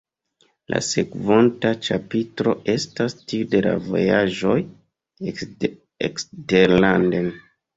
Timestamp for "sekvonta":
0.85-1.73